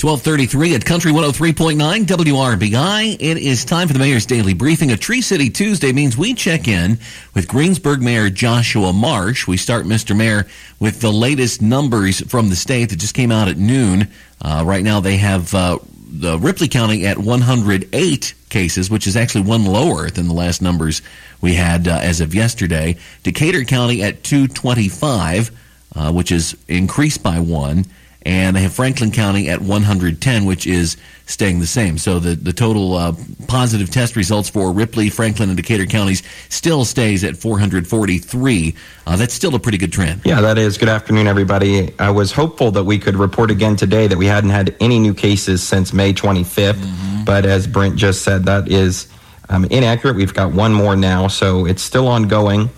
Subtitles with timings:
[0.00, 3.16] 1233 at Country 103.9 WRBI.
[3.18, 4.92] It is time for the Mayor's Daily Briefing.
[4.92, 7.00] A Tree City Tuesday means we check in
[7.34, 9.48] with Greensburg Mayor Joshua Marsh.
[9.48, 10.16] We start, Mr.
[10.16, 10.46] Mayor,
[10.78, 14.06] with the latest numbers from the state that just came out at noon.
[14.40, 19.42] Uh, right now they have uh, the Ripley County at 108 cases, which is actually
[19.42, 21.02] one lower than the last numbers
[21.40, 22.96] we had uh, as of yesterday.
[23.24, 25.50] Decatur County at 225,
[25.96, 27.84] uh, which is increased by one
[28.28, 31.96] and they have Franklin County at 110, which is staying the same.
[31.96, 33.14] So the, the total uh,
[33.46, 38.74] positive test results for Ripley, Franklin, and Decatur counties still stays at 443.
[39.06, 40.20] Uh, that's still a pretty good trend.
[40.26, 40.76] Yeah, that is.
[40.76, 41.98] Good afternoon, everybody.
[41.98, 45.14] I was hopeful that we could report again today that we hadn't had any new
[45.14, 47.24] cases since May 25th, mm-hmm.
[47.24, 49.08] but as Brent just said, that is
[49.48, 50.16] um, inaccurate.
[50.16, 52.68] We've got one more now, so it's still ongoing.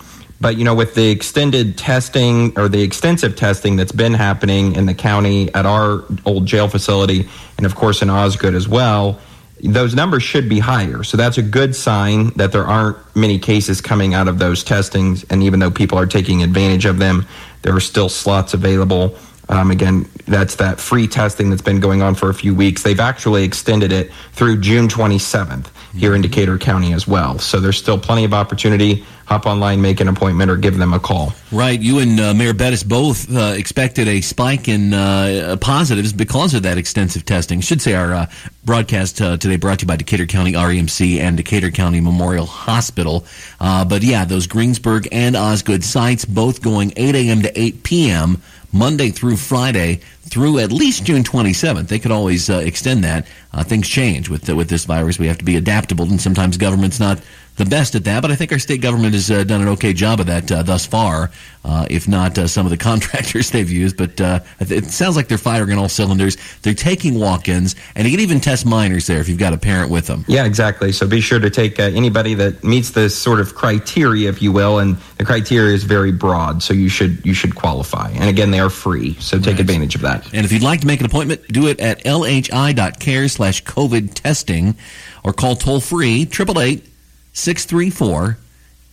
[0.41, 4.87] But you know, with the extended testing or the extensive testing that's been happening in
[4.87, 9.19] the county at our old jail facility, and of course in Osgood as well,
[9.63, 11.03] those numbers should be higher.
[11.03, 15.23] So that's a good sign that there aren't many cases coming out of those testings.
[15.25, 17.27] And even though people are taking advantage of them,
[17.61, 19.15] there are still slots available.
[19.49, 22.83] Um, again, that's that free testing that's been going on for a few weeks.
[22.83, 27.37] They've actually extended it through June 27th here in Decatur County as well.
[27.37, 29.05] So there's still plenty of opportunity.
[29.25, 31.33] Hop online, make an appointment, or give them a call.
[31.51, 31.79] Right.
[31.79, 36.63] You and uh, Mayor Bettis both uh, expected a spike in uh, positives because of
[36.63, 37.61] that extensive testing.
[37.61, 38.25] Should say our uh,
[38.63, 43.25] broadcast uh, today brought to you by Decatur County REMC and Decatur County Memorial Hospital.
[43.59, 47.41] Uh, but yeah, those Greensburg and Osgood sites both going 8 a.m.
[47.43, 48.41] to 8 p.m.
[48.73, 49.99] Monday through Friday
[50.31, 51.89] through at least June 27th.
[51.89, 53.27] They could always uh, extend that.
[53.53, 55.19] Uh, things change with with this virus.
[55.19, 57.21] We have to be adaptable, and sometimes government's not
[57.57, 58.21] the best at that.
[58.21, 60.63] But I think our state government has uh, done an okay job of that uh,
[60.63, 61.31] thus far,
[61.65, 63.97] uh, if not uh, some of the contractors they've used.
[63.97, 66.37] But uh, it sounds like they're firing on all cylinders.
[66.61, 69.91] They're taking walk-ins, and you can even test minors there if you've got a parent
[69.91, 70.25] with them.
[70.27, 70.91] Yeah, exactly.
[70.91, 74.51] So be sure to take uh, anybody that meets this sort of criteria, if you
[74.51, 76.63] will, and the criteria is very broad.
[76.63, 78.11] So you should you should qualify.
[78.11, 79.59] And again, they are free, so take right.
[79.59, 80.20] advantage of that.
[80.33, 84.75] And if you'd like to make an appointment, do it at lhi.care slash COVID testing,
[85.23, 86.85] or call toll free triple eight
[87.33, 88.37] 634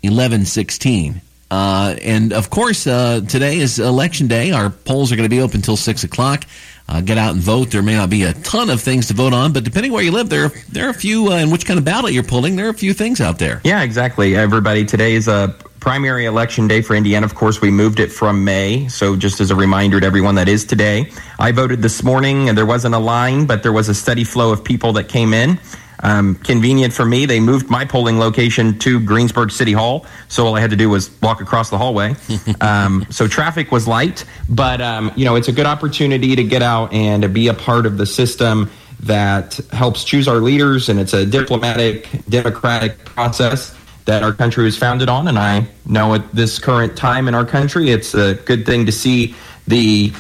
[0.02, 1.20] 1116.
[1.50, 4.52] Uh, and of course, uh, today is election day.
[4.52, 6.44] Our polls are going to be open until 6 o'clock.
[6.88, 7.70] Uh, get out and vote.
[7.70, 10.10] There may not be a ton of things to vote on, but depending where you
[10.10, 12.66] live, there there are a few, uh, and which kind of ballot you're pulling, there
[12.66, 13.60] are a few things out there.
[13.62, 14.34] Yeah, exactly.
[14.34, 17.24] Everybody, today is a primary election day for Indiana.
[17.24, 18.88] Of course, we moved it from May.
[18.88, 21.10] So, just as a reminder to everyone, that is today.
[21.38, 24.52] I voted this morning, and there wasn't a line, but there was a steady flow
[24.52, 25.58] of people that came in.
[26.00, 27.26] Um, convenient for me.
[27.26, 30.88] They moved my polling location to Greensburg City Hall, so all I had to do
[30.88, 32.14] was walk across the hallway.
[32.60, 36.62] um, so traffic was light, but um, you know it's a good opportunity to get
[36.62, 41.14] out and be a part of the system that helps choose our leaders, and it's
[41.14, 43.74] a diplomatic, democratic process
[44.08, 45.28] that our country was founded on.
[45.28, 48.92] And I know at this current time in our country, it's a good thing to
[48.92, 49.34] see
[49.66, 50.10] the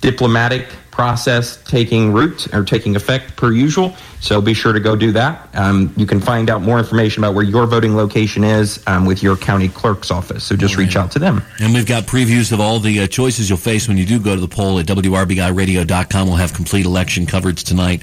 [0.00, 3.94] diplomatic process taking root or taking effect per usual.
[4.20, 5.46] So be sure to go do that.
[5.54, 9.22] Um, you can find out more information about where your voting location is um, with
[9.22, 10.44] your county clerk's office.
[10.44, 11.42] So just reach out to them.
[11.60, 14.34] And we've got previews of all the uh, choices you'll face when you do go
[14.34, 16.26] to the poll at WRBIRadio.com.
[16.26, 18.02] We'll have complete election coverage tonight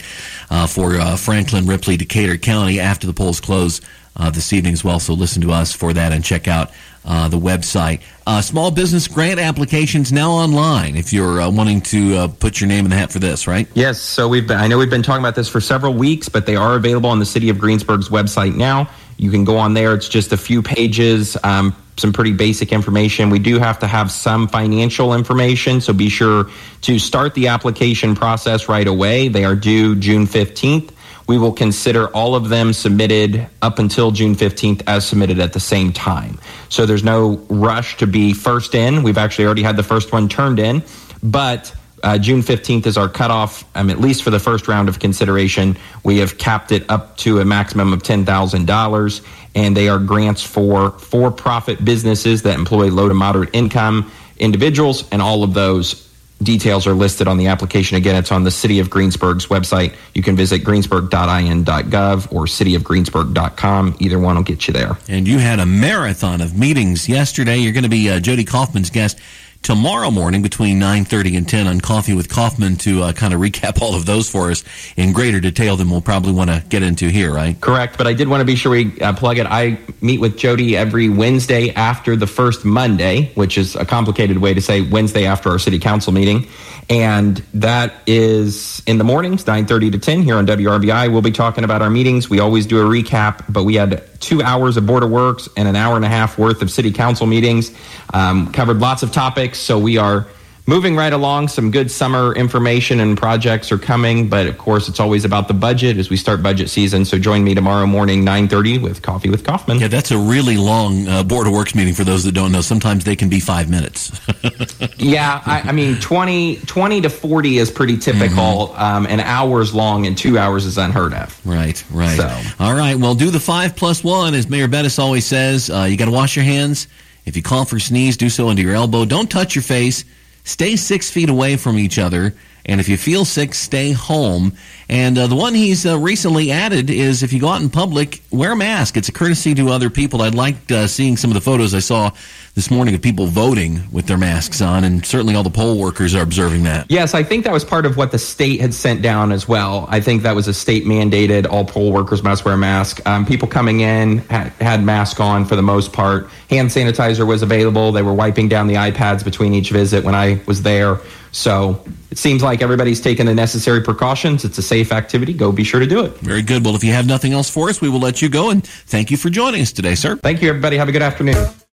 [0.52, 3.81] uh, for uh, Franklin, Ripley, Decatur County after the polls close
[4.15, 4.99] uh, this evening as well.
[4.99, 6.71] So listen to us for that and check out
[7.03, 8.01] uh, the website.
[8.25, 10.95] Uh, small business grant applications now online.
[10.95, 13.67] If you're uh, wanting to uh, put your name in the hat for this, right?
[13.73, 14.01] Yes.
[14.01, 16.55] So we've been, I know we've been talking about this for several weeks, but they
[16.55, 18.89] are available on the City of Greensburg's website now.
[19.17, 19.93] You can go on there.
[19.93, 21.37] It's just a few pages.
[21.43, 23.29] Um, some pretty basic information.
[23.29, 26.49] We do have to have some financial information, so be sure
[26.81, 29.29] to start the application process right away.
[29.29, 30.91] They are due June 15th.
[31.28, 35.59] We will consider all of them submitted up until June 15th as submitted at the
[35.59, 36.38] same time.
[36.69, 39.02] So there's no rush to be first in.
[39.02, 40.84] We've actually already had the first one turned in,
[41.24, 45.00] but uh, June 15th is our cutoff, um, at least for the first round of
[45.00, 45.75] consideration.
[46.04, 49.25] We have capped it up to a maximum of $10,000,
[49.56, 55.10] and they are grants for for profit businesses that employ low to moderate income individuals,
[55.12, 56.06] and all of those
[56.43, 57.95] Details are listed on the application.
[57.95, 59.95] Again, it's on the City of Greensburg's website.
[60.13, 63.95] You can visit greensburg.in.gov or cityofgreensburg.com.
[63.99, 64.97] Either one will get you there.
[65.07, 67.57] And you had a marathon of meetings yesterday.
[67.57, 69.17] You're going to be uh, Jody Kaufman's guest
[69.65, 73.81] tomorrow morning between 9.30 and 10 on Coffee with Kaufman to uh, kind of recap
[73.81, 74.63] all of those for us
[74.95, 77.59] in greater detail than we'll probably want to get into here, right?
[77.59, 79.47] Correct, but I did want to be sure we uh, plug it.
[79.47, 84.53] I meet with Jody every Wednesday after the first Monday, which is a complicated way
[84.53, 86.47] to say Wednesday after our city council meeting.
[86.88, 91.11] And that is in the mornings, 9.30 to 10 here on WRBI.
[91.11, 92.29] We'll be talking about our meetings.
[92.29, 95.68] We always do a recap, but we had two hours of Board of Works and
[95.68, 97.71] an hour and a half worth of city council meetings.
[98.13, 100.28] Um, covered lots of topics, so we are
[100.68, 101.48] moving right along.
[101.48, 105.54] Some good summer information and projects are coming, but of course, it's always about the
[105.54, 107.06] budget as we start budget season.
[107.06, 109.80] So join me tomorrow morning, 9.30 with Coffee with Kaufman.
[109.80, 112.62] Yeah, that's a really long uh, Board of Works meeting for those that don't know.
[112.62, 114.19] Sometimes they can be five minutes.
[114.98, 118.69] yeah, I, I, mean, 20, 20 to 40 is pretty typical.
[118.69, 118.81] Mm-hmm.
[118.81, 121.40] Um, an hour's long and two hours is unheard of.
[121.46, 122.18] Right, right.
[122.18, 122.42] So.
[122.60, 125.69] All right, well, do the five plus one, as Mayor Bettis always says.
[125.69, 126.88] Uh, you got to wash your hands.
[127.25, 129.06] If you cough or sneeze, do so under your elbow.
[129.06, 130.06] Don't touch your face.
[130.44, 132.36] Stay six feet away from each other.
[132.65, 134.53] And if you feel sick, stay home.
[134.89, 138.21] And uh, the one he's uh, recently added is if you go out in public,
[138.31, 138.97] wear a mask.
[138.97, 140.21] It's a courtesy to other people.
[140.21, 142.12] I liked uh, seeing some of the photos I saw
[142.56, 146.15] this morning of people voting with their masks on, and certainly all the poll workers
[146.15, 146.85] are observing that.
[146.89, 149.88] Yes, I think that was part of what the state had sent down as well.
[149.89, 153.06] I think that was a state mandated all poll workers must wear a mask.
[153.06, 156.29] Um, people coming in had, had masks on for the most part.
[156.50, 157.91] Hand sanitizer was available.
[157.91, 161.00] They were wiping down the iPads between each visit when I was there.
[161.33, 161.83] So
[162.15, 164.45] it seems like everybody's taken the necessary precautions.
[164.45, 165.33] It's a safe activity.
[165.33, 166.13] Go be sure to do it.
[166.19, 166.63] Very good.
[166.63, 168.51] Well, if you have nothing else for us, we will let you go.
[168.51, 170.15] And thank you for joining us today, sir.
[170.15, 170.77] Thank you, everybody.
[170.77, 171.45] Have a good afternoon.